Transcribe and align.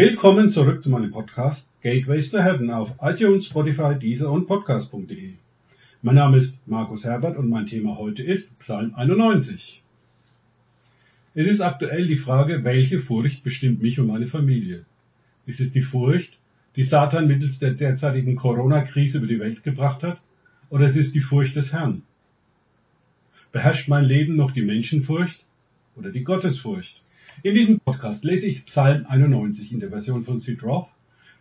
Willkommen 0.00 0.52
zurück 0.52 0.80
zu 0.80 0.90
meinem 0.90 1.10
Podcast 1.10 1.72
Gateways 1.82 2.30
to 2.30 2.38
Heaven 2.38 2.70
auf 2.70 2.94
iTunes, 3.00 3.46
Spotify, 3.46 3.98
Deezer 3.98 4.30
und 4.30 4.46
Podcast.de. 4.46 5.32
Mein 6.02 6.14
Name 6.14 6.36
ist 6.36 6.62
Markus 6.68 7.04
Herbert 7.04 7.36
und 7.36 7.48
mein 7.48 7.66
Thema 7.66 7.98
heute 7.98 8.22
ist 8.22 8.56
Psalm 8.60 8.94
91. 8.94 9.82
Es 11.34 11.48
ist 11.48 11.60
aktuell 11.62 12.06
die 12.06 12.14
Frage, 12.14 12.62
welche 12.62 13.00
Furcht 13.00 13.42
bestimmt 13.42 13.82
mich 13.82 13.98
und 13.98 14.06
meine 14.06 14.28
Familie? 14.28 14.84
Ist 15.46 15.58
es 15.58 15.72
die 15.72 15.82
Furcht, 15.82 16.38
die 16.76 16.84
Satan 16.84 17.26
mittels 17.26 17.58
der 17.58 17.72
derzeitigen 17.72 18.36
Corona-Krise 18.36 19.18
über 19.18 19.26
die 19.26 19.40
Welt 19.40 19.64
gebracht 19.64 20.04
hat? 20.04 20.20
Oder 20.70 20.86
ist 20.86 20.96
es 20.96 21.10
die 21.10 21.18
Furcht 21.18 21.56
des 21.56 21.72
Herrn? 21.72 22.02
Beherrscht 23.50 23.88
mein 23.88 24.04
Leben 24.04 24.36
noch 24.36 24.52
die 24.52 24.62
Menschenfurcht 24.62 25.42
oder 25.96 26.10
die 26.10 26.22
Gottesfurcht? 26.22 27.02
In 27.42 27.54
diesem 27.54 27.78
Podcast 27.80 28.24
lese 28.24 28.48
ich 28.48 28.66
Psalm 28.66 29.06
91 29.06 29.72
in 29.72 29.80
der 29.80 29.90
Version 29.90 30.24
von 30.24 30.40
Sid 30.40 30.62
Roth, 30.62 30.88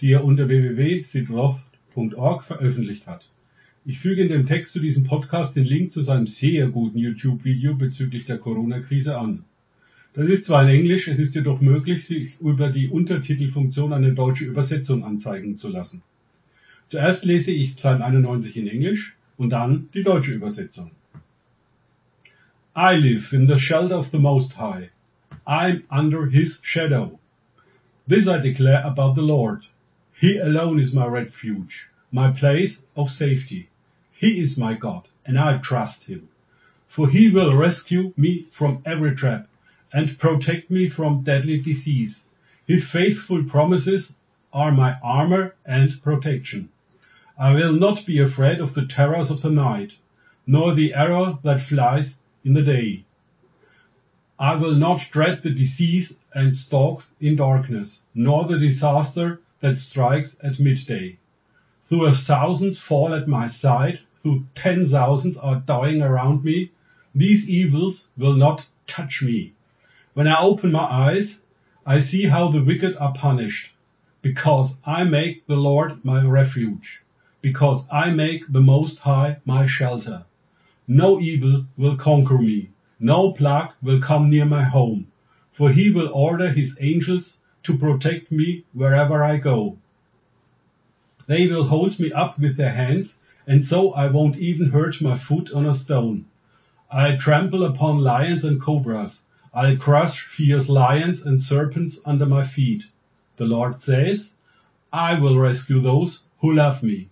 die 0.00 0.12
er 0.12 0.24
unter 0.24 0.48
www.sidroth.org 0.48 2.44
veröffentlicht 2.44 3.06
hat. 3.06 3.28
Ich 3.84 3.98
füge 3.98 4.22
in 4.22 4.28
dem 4.28 4.46
Text 4.46 4.72
zu 4.72 4.80
diesem 4.80 5.04
Podcast 5.04 5.56
den 5.56 5.64
Link 5.64 5.92
zu 5.92 6.02
seinem 6.02 6.26
sehr 6.26 6.68
guten 6.68 6.98
YouTube-Video 6.98 7.74
bezüglich 7.74 8.26
der 8.26 8.38
Corona-Krise 8.38 9.18
an. 9.18 9.44
Das 10.12 10.28
ist 10.28 10.46
zwar 10.46 10.62
in 10.64 10.68
Englisch, 10.68 11.08
es 11.08 11.18
ist 11.18 11.34
jedoch 11.34 11.60
möglich, 11.60 12.04
sich 12.04 12.38
über 12.40 12.70
die 12.70 12.88
Untertitelfunktion 12.88 13.92
eine 13.92 14.12
deutsche 14.12 14.44
Übersetzung 14.44 15.04
anzeigen 15.04 15.56
zu 15.56 15.68
lassen. 15.68 16.02
Zuerst 16.88 17.24
lese 17.24 17.52
ich 17.52 17.76
Psalm 17.76 18.02
91 18.02 18.56
in 18.56 18.68
Englisch 18.68 19.16
und 19.36 19.50
dann 19.50 19.88
die 19.94 20.02
deutsche 20.02 20.34
Übersetzung. 20.34 20.90
I 22.76 22.96
live 22.96 23.32
in 23.32 23.48
the 23.48 23.58
shelter 23.58 23.98
of 23.98 24.08
the 24.08 24.18
Most 24.18 24.58
High. 24.58 24.90
I'm 25.46 25.84
under 25.90 26.26
his 26.26 26.60
shadow. 26.62 27.18
This 28.06 28.28
I 28.28 28.38
declare 28.38 28.82
about 28.84 29.14
the 29.14 29.22
Lord. 29.22 29.64
He 30.14 30.36
alone 30.36 30.78
is 30.78 30.92
my 30.92 31.06
refuge, 31.06 31.88
my 32.12 32.30
place 32.30 32.86
of 32.94 33.10
safety. 33.10 33.70
He 34.12 34.40
is 34.40 34.58
my 34.58 34.74
God, 34.74 35.08
and 35.24 35.38
I 35.38 35.58
trust 35.58 36.08
him. 36.08 36.28
For 36.88 37.08
he 37.08 37.30
will 37.30 37.56
rescue 37.56 38.12
me 38.16 38.46
from 38.50 38.82
every 38.84 39.14
trap 39.14 39.48
and 39.92 40.18
protect 40.18 40.70
me 40.70 40.88
from 40.88 41.22
deadly 41.22 41.58
disease. 41.58 42.26
His 42.66 42.86
faithful 42.86 43.44
promises 43.44 44.18
are 44.52 44.72
my 44.72 44.98
armor 45.02 45.54
and 45.64 46.02
protection. 46.02 46.68
I 47.38 47.54
will 47.54 47.72
not 47.72 48.04
be 48.04 48.18
afraid 48.18 48.60
of 48.60 48.74
the 48.74 48.84
terrors 48.84 49.30
of 49.30 49.40
the 49.40 49.50
night, 49.50 49.94
nor 50.46 50.74
the 50.74 50.92
arrow 50.92 51.38
that 51.44 51.62
flies 51.62 52.20
in 52.44 52.52
the 52.52 52.62
day. 52.62 53.04
I 54.42 54.54
will 54.54 54.74
not 54.74 55.06
dread 55.10 55.42
the 55.42 55.50
disease 55.50 56.18
and 56.32 56.56
stalks 56.56 57.14
in 57.20 57.36
darkness, 57.36 58.04
nor 58.14 58.46
the 58.46 58.58
disaster 58.58 59.42
that 59.60 59.78
strikes 59.78 60.40
at 60.42 60.58
midday. 60.58 61.18
Though 61.90 62.06
a 62.06 62.14
thousands 62.14 62.78
fall 62.78 63.12
at 63.12 63.28
my 63.28 63.48
side, 63.48 64.00
though 64.22 64.44
ten 64.54 64.86
thousands 64.86 65.36
are 65.36 65.62
dying 65.66 66.00
around 66.00 66.42
me, 66.42 66.70
these 67.14 67.50
evils 67.50 68.08
will 68.16 68.32
not 68.32 68.66
touch 68.86 69.22
me. 69.22 69.52
When 70.14 70.26
I 70.26 70.40
open 70.40 70.72
my 70.72 70.84
eyes, 70.84 71.42
I 71.84 72.00
see 72.00 72.24
how 72.24 72.50
the 72.50 72.64
wicked 72.64 72.96
are 72.96 73.12
punished, 73.12 73.74
because 74.22 74.80
I 74.86 75.04
make 75.04 75.46
the 75.48 75.56
Lord 75.58 76.02
my 76.02 76.24
refuge, 76.24 77.02
because 77.42 77.86
I 77.92 78.10
make 78.10 78.50
the 78.50 78.62
Most 78.62 79.00
High 79.00 79.36
my 79.44 79.66
shelter. 79.66 80.24
No 80.88 81.20
evil 81.20 81.66
will 81.76 81.96
conquer 81.96 82.38
me 82.38 82.70
no 83.02 83.32
plague 83.32 83.70
will 83.82 83.98
come 83.98 84.28
near 84.28 84.44
my 84.44 84.62
home, 84.62 85.06
for 85.52 85.72
he 85.72 85.90
will 85.90 86.08
order 86.08 86.50
his 86.50 86.76
angels 86.82 87.38
to 87.62 87.78
protect 87.78 88.30
me 88.30 88.62
wherever 88.74 89.24
I 89.24 89.38
go. 89.38 89.78
They 91.26 91.46
will 91.46 91.64
hold 91.64 91.98
me 91.98 92.12
up 92.12 92.38
with 92.38 92.56
their 92.56 92.72
hands, 92.72 93.18
and 93.46 93.64
so 93.64 93.92
I 93.92 94.08
won't 94.08 94.36
even 94.38 94.70
hurt 94.70 95.00
my 95.00 95.16
foot 95.16 95.50
on 95.52 95.64
a 95.64 95.74
stone. 95.74 96.26
I'll 96.90 97.16
trample 97.16 97.64
upon 97.64 98.00
lions 98.00 98.44
and 98.44 98.60
cobras. 98.60 99.22
I'll 99.54 99.76
crush 99.76 100.20
fierce 100.20 100.68
lions 100.68 101.24
and 101.24 101.40
serpents 101.40 102.00
under 102.04 102.26
my 102.26 102.44
feet. 102.44 102.84
The 103.36 103.46
Lord 103.46 103.80
says, 103.80 104.34
I 104.92 105.14
will 105.18 105.38
rescue 105.38 105.80
those 105.80 106.24
who 106.40 106.52
love 106.52 106.82
me. 106.82 107.08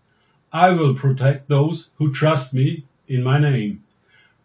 I 0.52 0.70
will 0.70 0.94
protect 0.94 1.48
those 1.48 1.90
who 1.96 2.12
trust 2.12 2.52
me 2.52 2.84
in 3.06 3.22
my 3.22 3.38
name. 3.38 3.84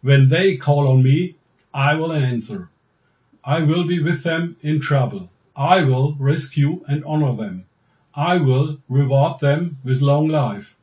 When 0.04 0.28
they 0.28 0.58
call 0.58 0.88
on 0.88 1.02
me, 1.02 1.34
I 1.72 1.94
will 1.94 2.12
answer. 2.12 2.68
I 3.42 3.62
will 3.62 3.84
be 3.84 4.02
with 4.02 4.22
them 4.22 4.54
in 4.60 4.80
trouble. 4.80 5.30
I 5.56 5.82
will 5.82 6.12
rescue 6.18 6.84
and 6.86 7.02
honor 7.06 7.34
them. 7.34 7.64
I 8.14 8.36
will 8.36 8.76
reward 8.86 9.40
them 9.40 9.78
with 9.82 10.02
long 10.02 10.28
life 10.28 10.76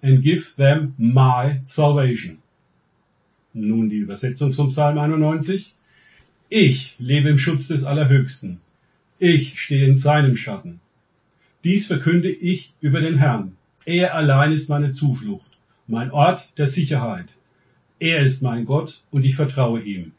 and 0.00 0.22
give 0.22 0.54
them 0.54 0.94
my 0.96 1.58
salvation. 1.66 2.38
Nun 3.52 3.88
die 3.88 4.04
Übersetzung 4.06 4.52
zum 4.52 4.70
Psalm 4.70 4.96
91. 4.96 5.74
Ich 6.48 6.94
lebe 7.00 7.30
im 7.30 7.38
Schutz 7.38 7.66
des 7.66 7.84
Allerhöchsten. 7.84 8.60
Ich 9.18 9.60
stehe 9.60 9.86
in 9.86 9.96
seinem 9.96 10.36
Schatten. 10.36 10.78
Dies 11.64 11.88
verkünde 11.88 12.30
ich 12.30 12.72
über 12.80 13.00
den 13.00 13.18
Herrn. 13.18 13.56
Er 13.86 14.14
allein 14.14 14.52
ist 14.52 14.68
meine 14.68 14.92
Zuflucht, 14.92 15.50
mein 15.88 16.12
Ort 16.12 16.56
der 16.58 16.68
Sicherheit. 16.68 17.26
Er 18.00 18.20
ist 18.20 18.42
mein 18.42 18.64
Gott 18.64 19.02
und 19.10 19.24
ich 19.24 19.34
vertraue 19.34 19.82
ihm. 19.82 20.12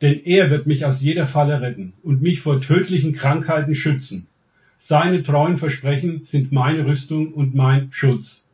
Denn 0.00 0.20
er 0.24 0.50
wird 0.50 0.66
mich 0.66 0.84
aus 0.84 1.02
jeder 1.02 1.26
Falle 1.26 1.60
retten 1.60 1.92
und 2.02 2.22
mich 2.22 2.40
vor 2.40 2.60
tödlichen 2.60 3.12
Krankheiten 3.12 3.74
schützen. 3.74 4.26
Seine 4.78 5.22
treuen 5.22 5.56
Versprechen 5.56 6.24
sind 6.24 6.52
meine 6.52 6.86
Rüstung 6.86 7.34
und 7.34 7.54
mein 7.54 7.88
Schutz. 7.92 8.46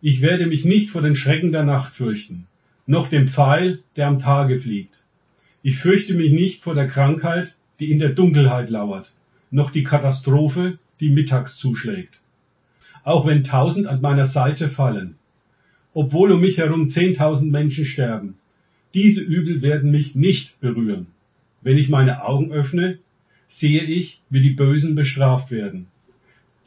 Ich 0.00 0.22
werde 0.22 0.46
mich 0.46 0.64
nicht 0.64 0.90
vor 0.90 1.02
den 1.02 1.16
Schrecken 1.16 1.50
der 1.50 1.64
Nacht 1.64 1.92
fürchten, 1.94 2.46
noch 2.86 3.08
dem 3.08 3.26
Pfeil, 3.26 3.80
der 3.96 4.06
am 4.06 4.20
Tage 4.20 4.56
fliegt. 4.56 5.02
Ich 5.62 5.76
fürchte 5.76 6.14
mich 6.14 6.32
nicht 6.32 6.62
vor 6.62 6.74
der 6.76 6.86
Krankheit, 6.86 7.56
die 7.80 7.90
in 7.90 7.98
der 7.98 8.10
Dunkelheit 8.10 8.70
lauert, 8.70 9.10
noch 9.50 9.70
die 9.72 9.82
Katastrophe, 9.82 10.78
die 11.00 11.10
mittags 11.10 11.56
zuschlägt. 11.56 12.20
Auch 13.02 13.26
wenn 13.26 13.42
tausend 13.42 13.88
an 13.88 14.00
meiner 14.00 14.26
Seite 14.26 14.68
fallen, 14.68 15.16
obwohl 15.98 16.30
um 16.30 16.40
mich 16.40 16.58
herum 16.58 16.88
zehntausend 16.88 17.50
Menschen 17.50 17.84
sterben. 17.84 18.36
Diese 18.94 19.20
Übel 19.20 19.62
werden 19.62 19.90
mich 19.90 20.14
nicht 20.14 20.60
berühren. 20.60 21.08
Wenn 21.60 21.76
ich 21.76 21.88
meine 21.88 22.22
Augen 22.22 22.52
öffne, 22.52 23.00
sehe 23.48 23.82
ich, 23.82 24.20
wie 24.30 24.40
die 24.40 24.50
Bösen 24.50 24.94
bestraft 24.94 25.50
werden. 25.50 25.88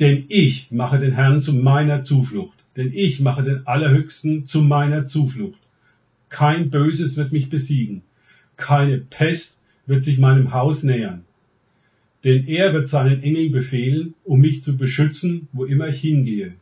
Denn 0.01 0.25
ich 0.27 0.69
mache 0.69 0.99
den 0.99 1.13
Herrn 1.13 1.39
zu 1.39 1.53
meiner 1.53 2.03
Zuflucht, 2.03 2.57
denn 2.75 2.91
ich 2.93 3.21
mache 3.21 3.43
den 3.43 3.65
Allerhöchsten 3.65 4.47
zu 4.47 4.63
meiner 4.63 5.07
Zuflucht. 5.07 5.61
Kein 6.27 6.69
Böses 6.69 7.15
wird 7.15 7.31
mich 7.31 7.49
besiegen, 7.49 8.01
keine 8.57 8.97
Pest 8.97 9.61
wird 9.85 10.03
sich 10.03 10.17
meinem 10.17 10.51
Haus 10.51 10.83
nähern. 10.83 11.23
Denn 12.25 12.45
er 12.47 12.73
wird 12.73 12.89
seinen 12.89 13.23
Engeln 13.23 13.53
befehlen, 13.53 14.13
um 14.25 14.41
mich 14.41 14.61
zu 14.61 14.75
beschützen, 14.75 15.47
wo 15.53 15.63
immer 15.63 15.87
ich 15.87 16.01
hingehe. 16.01 16.55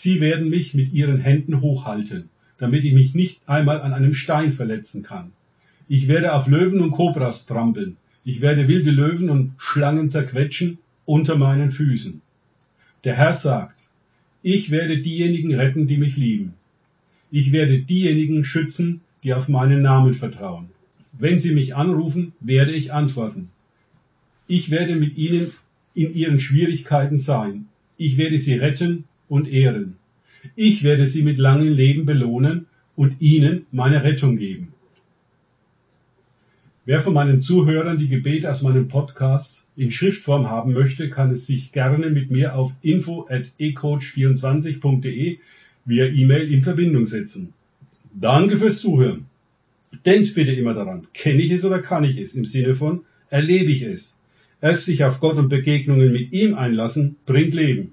Sie 0.00 0.20
werden 0.20 0.48
mich 0.48 0.74
mit 0.74 0.92
ihren 0.92 1.18
Händen 1.18 1.60
hochhalten, 1.60 2.28
damit 2.56 2.84
ich 2.84 2.92
mich 2.92 3.16
nicht 3.16 3.40
einmal 3.48 3.80
an 3.80 3.92
einem 3.92 4.14
Stein 4.14 4.52
verletzen 4.52 5.02
kann. 5.02 5.32
Ich 5.88 6.06
werde 6.06 6.34
auf 6.34 6.46
Löwen 6.46 6.80
und 6.80 6.92
Kobras 6.92 7.46
trampeln. 7.46 7.96
Ich 8.24 8.40
werde 8.40 8.68
wilde 8.68 8.92
Löwen 8.92 9.28
und 9.28 9.54
Schlangen 9.58 10.08
zerquetschen 10.08 10.78
unter 11.04 11.36
meinen 11.36 11.72
Füßen. 11.72 12.22
Der 13.02 13.16
Herr 13.16 13.34
sagt, 13.34 13.80
ich 14.44 14.70
werde 14.70 14.98
diejenigen 14.98 15.52
retten, 15.56 15.88
die 15.88 15.96
mich 15.96 16.16
lieben. 16.16 16.54
Ich 17.32 17.50
werde 17.50 17.80
diejenigen 17.80 18.44
schützen, 18.44 19.00
die 19.24 19.34
auf 19.34 19.48
meinen 19.48 19.82
Namen 19.82 20.14
vertrauen. 20.14 20.68
Wenn 21.18 21.40
sie 21.40 21.56
mich 21.56 21.74
anrufen, 21.74 22.34
werde 22.38 22.70
ich 22.70 22.92
antworten. 22.92 23.50
Ich 24.46 24.70
werde 24.70 24.94
mit 24.94 25.18
ihnen 25.18 25.50
in 25.96 26.14
ihren 26.14 26.38
Schwierigkeiten 26.38 27.18
sein. 27.18 27.66
Ich 27.96 28.16
werde 28.16 28.38
sie 28.38 28.54
retten 28.54 29.02
und 29.28 29.48
ehren. 29.48 29.96
Ich 30.56 30.82
werde 30.82 31.06
sie 31.06 31.22
mit 31.22 31.38
langem 31.38 31.72
Leben 31.72 32.04
belohnen 32.06 32.66
und 32.96 33.20
ihnen 33.20 33.66
meine 33.70 34.02
Rettung 34.04 34.36
geben. 34.36 34.72
Wer 36.84 37.02
von 37.02 37.12
meinen 37.12 37.42
Zuhörern 37.42 37.98
die 37.98 38.08
Gebete 38.08 38.50
aus 38.50 38.62
meinem 38.62 38.88
Podcast 38.88 39.68
in 39.76 39.90
Schriftform 39.90 40.48
haben 40.48 40.72
möchte, 40.72 41.10
kann 41.10 41.30
es 41.30 41.46
sich 41.46 41.72
gerne 41.72 42.08
mit 42.08 42.30
mir 42.30 42.54
auf 42.54 42.72
info 42.80 43.26
at 43.28 43.52
ecoach24.de 43.60 45.38
via 45.84 46.06
E-Mail 46.06 46.50
in 46.50 46.62
Verbindung 46.62 47.04
setzen. 47.04 47.52
Danke 48.14 48.56
fürs 48.56 48.80
Zuhören. 48.80 49.26
Denkt 50.06 50.34
bitte 50.34 50.52
immer 50.52 50.72
daran, 50.72 51.06
kenne 51.12 51.42
ich 51.42 51.50
es 51.50 51.64
oder 51.64 51.80
kann 51.80 52.04
ich 52.04 52.16
es? 52.16 52.34
Im 52.34 52.46
Sinne 52.46 52.74
von, 52.74 53.02
erlebe 53.28 53.70
ich 53.70 53.82
es. 53.82 54.18
Erst 54.62 54.86
sich 54.86 55.04
auf 55.04 55.20
Gott 55.20 55.36
und 55.36 55.50
Begegnungen 55.50 56.10
mit 56.10 56.32
ihm 56.32 56.54
einlassen, 56.54 57.16
bringt 57.26 57.54
Leben. 57.54 57.92